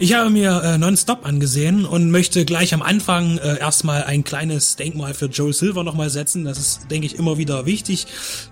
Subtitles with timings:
[0.00, 4.76] Ich habe mir äh, Nonstop angesehen und möchte gleich am Anfang äh, erstmal ein kleines
[4.76, 6.44] Denkmal für Joe Silver nochmal setzen.
[6.44, 8.06] Das ist, denke ich, immer wieder wichtig,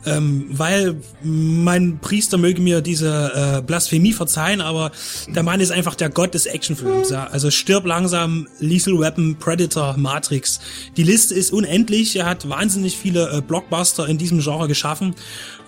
[0.06, 4.90] ähm, weil mein Priester möge mir diese äh, Blasphemie verzeihen, aber
[5.28, 7.10] der Mann ist einfach der Gott des Actionfilms.
[7.10, 7.28] Ja?
[7.28, 10.58] Also stirb langsam, Lethal Weapon, Predator, Matrix.
[10.96, 12.16] Die Liste ist unendlich.
[12.16, 15.14] Er hat wahnsinnig viele äh, Blockbuster in diesem Genre geschaffen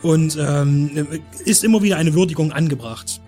[0.03, 1.07] und ähm,
[1.45, 3.21] ist immer wieder eine Würdigung angebracht.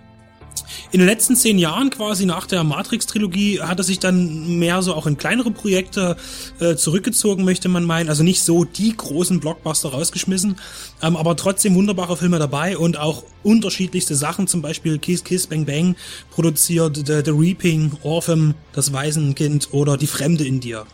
[0.93, 4.95] In den letzten zehn Jahren, quasi nach der Matrix-Trilogie, hat er sich dann mehr so
[4.95, 6.17] auch in kleinere Projekte
[6.59, 8.09] äh, zurückgezogen, möchte man meinen.
[8.09, 10.57] Also nicht so die großen Blockbuster rausgeschmissen,
[11.01, 15.65] ähm, aber trotzdem wunderbare Filme dabei und auch unterschiedlichste Sachen, zum Beispiel Kiss Kiss Bang
[15.65, 15.95] Bang
[16.33, 20.87] produziert, The, The Reaping, Orphan, Das Waisenkind oder Die Fremde in dir.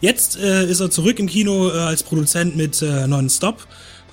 [0.00, 3.66] Jetzt äh, ist er zurück im Kino äh, als Produzent mit äh, Non-Stop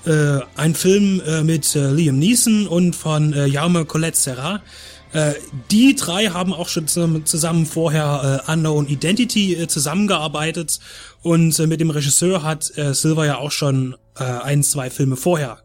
[0.08, 4.62] äh, ein Film äh, mit äh, Liam Neeson und von äh, Jaume Colette Serra.
[5.14, 5.34] Äh,
[5.72, 10.80] die drei haben auch schon zusammen vorher äh, Unknown Identity äh, zusammengearbeitet
[11.22, 15.16] und äh, mit dem Regisseur hat äh, Silver ja auch schon äh, ein, zwei Filme
[15.16, 15.60] vorher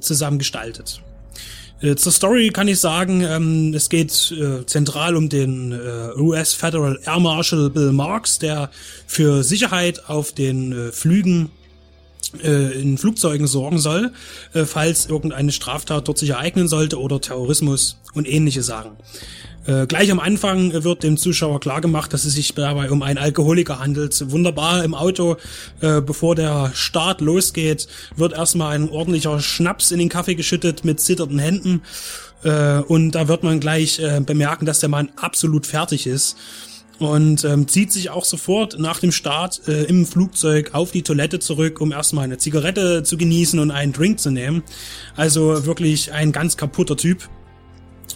[0.00, 1.00] zusammen gestaltet.
[1.80, 6.52] Äh, zur Story kann ich sagen, ähm, es geht äh, zentral um den äh, US
[6.52, 8.70] Federal Air Marshal Bill Marks, der
[9.06, 11.50] für Sicherheit auf den äh, Flügen
[12.34, 14.12] in Flugzeugen sorgen soll,
[14.52, 18.92] äh, falls irgendeine Straftat dort sich ereignen sollte oder Terrorismus und ähnliche Sachen.
[19.66, 23.78] Äh, gleich am Anfang wird dem Zuschauer klargemacht, dass es sich dabei um einen Alkoholiker
[23.78, 24.30] handelt.
[24.30, 25.36] Wunderbar im Auto,
[25.80, 31.00] äh, bevor der Start losgeht, wird erstmal ein ordentlicher Schnaps in den Kaffee geschüttet mit
[31.00, 31.82] zitternden Händen.
[32.44, 36.36] Äh, und da wird man gleich äh, bemerken, dass der Mann absolut fertig ist
[36.98, 41.38] und ähm, zieht sich auch sofort nach dem Start äh, im Flugzeug auf die Toilette
[41.38, 44.62] zurück, um erstmal eine Zigarette zu genießen und einen Drink zu nehmen.
[45.16, 47.28] Also wirklich ein ganz kaputter Typ.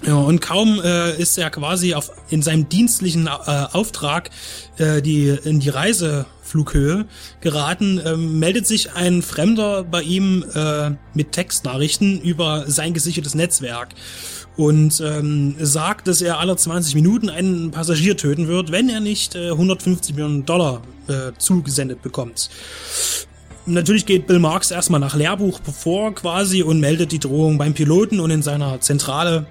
[0.04, 4.30] Ja, und kaum äh, ist er quasi auf, in seinem dienstlichen äh, Auftrag
[4.78, 7.06] äh, die, in die Reiseflughöhe
[7.40, 13.90] geraten, äh, meldet sich ein Fremder bei ihm äh, mit Textnachrichten über sein gesichertes Netzwerk
[14.56, 19.34] und ähm, sagt, dass er alle 20 Minuten einen Passagier töten wird, wenn er nicht
[19.34, 22.50] äh, 150 Millionen Dollar äh, zugesendet bekommt.
[23.64, 28.18] Natürlich geht Bill Marks erstmal nach Lehrbuch vor quasi und meldet die Drohung beim Piloten
[28.18, 29.46] und in seiner Zentrale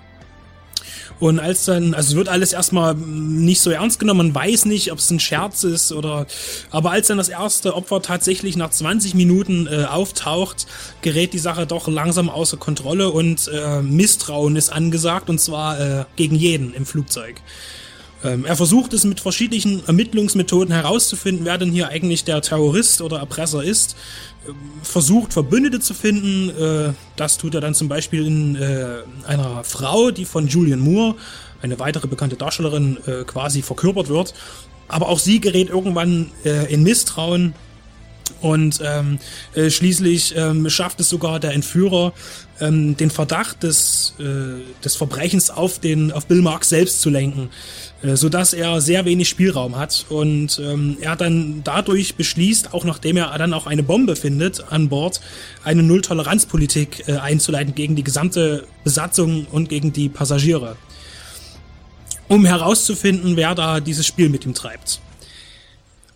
[1.21, 4.97] und als dann, also wird alles erstmal nicht so ernst genommen, man weiß nicht, ob
[4.97, 6.25] es ein Scherz ist oder,
[6.71, 10.65] aber als dann das erste Opfer tatsächlich nach 20 Minuten äh, auftaucht,
[11.03, 16.05] gerät die Sache doch langsam außer Kontrolle und äh, Misstrauen ist angesagt und zwar äh,
[16.15, 17.35] gegen jeden im Flugzeug.
[18.23, 23.19] Ähm, er versucht es mit verschiedenen Ermittlungsmethoden herauszufinden, wer denn hier eigentlich der Terrorist oder
[23.19, 23.95] Erpresser ist.
[24.47, 26.49] Ähm, versucht Verbündete zu finden.
[26.49, 31.15] Äh, das tut er dann zum Beispiel in äh, einer Frau, die von Julian Moore,
[31.61, 34.33] eine weitere bekannte Darstellerin, äh, quasi verkörpert wird.
[34.87, 37.53] Aber auch sie gerät irgendwann äh, in Misstrauen
[38.41, 39.19] und ähm,
[39.53, 42.13] äh, schließlich ähm, schafft es sogar der Entführer,
[42.59, 47.50] ähm, den Verdacht des, äh, des Verbrechens auf, den, auf Bill Marks selbst zu lenken,
[48.02, 50.06] äh, sodass er sehr wenig Spielraum hat.
[50.09, 54.90] Und ähm, er dann dadurch beschließt, auch nachdem er dann auch eine Bombe findet an
[54.90, 55.22] Bord,
[55.63, 60.78] eine Nulltoleranzpolitik äh, einzuleiten gegen die gesamte Besatzung und gegen die Passagiere.
[62.28, 65.02] Um herauszufinden, wer da dieses Spiel mit ihm treibt.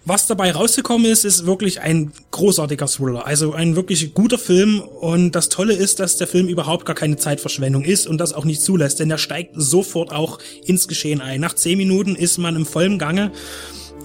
[0.07, 3.25] Was dabei rausgekommen ist, ist wirklich ein großartiger Thriller.
[3.25, 4.79] Also ein wirklich guter Film.
[4.79, 8.45] Und das Tolle ist, dass der Film überhaupt gar keine Zeitverschwendung ist und das auch
[8.45, 11.41] nicht zulässt, denn er steigt sofort auch ins Geschehen ein.
[11.41, 13.31] Nach zehn Minuten ist man im vollen Gange.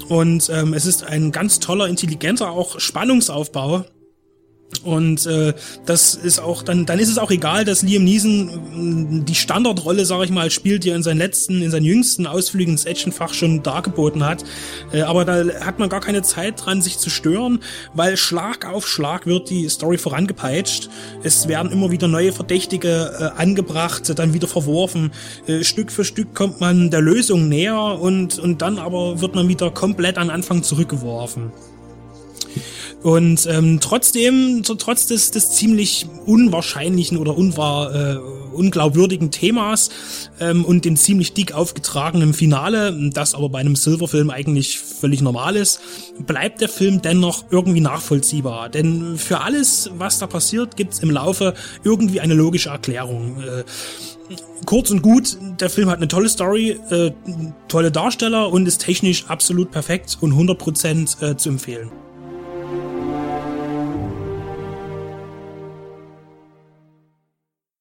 [0.09, 3.85] Und ähm, es ist ein ganz toller, intelligenter auch Spannungsaufbau
[4.83, 5.53] und äh,
[5.85, 10.25] das ist auch dann, dann ist es auch egal, dass Liam Neeson die Standardrolle, sage
[10.25, 13.63] ich mal, spielt, die er in seinen letzten, in seinen jüngsten Ausflügen ins Actionfach schon
[13.63, 14.45] dargeboten hat.
[14.93, 17.61] Äh, aber da hat man gar keine Zeit dran, sich zu stören,
[17.95, 20.89] weil Schlag auf Schlag wird die Story vorangepeitscht.
[21.23, 25.13] Es werden immer wieder neue Verdächtige äh, angebracht, dann wieder verworfen.
[25.47, 29.49] Äh, Stück für Stück kommt man der Lösung näher und und dann aber wird man
[29.49, 31.53] wieder komplett an Anfang zurückgeworfen.
[33.03, 38.17] Und ähm, trotzdem, so, trotz des, des ziemlich unwahrscheinlichen oder unwahr, äh,
[38.53, 39.89] unglaubwürdigen Themas
[40.39, 45.57] ähm, und dem ziemlich dick aufgetragenen Finale, das aber bei einem Silverfilm eigentlich völlig normal
[45.57, 45.81] ist,
[46.27, 48.69] bleibt der Film dennoch irgendwie nachvollziehbar.
[48.69, 51.55] Denn für alles, was da passiert, gibt's im Laufe
[51.85, 53.41] irgendwie eine logische Erklärung.
[53.41, 53.65] Äh,
[54.67, 57.13] kurz und gut, der Film hat eine tolle Story, äh,
[57.69, 61.91] tolle Darsteller und ist technisch absolut perfekt und 100% äh, zu empfehlen.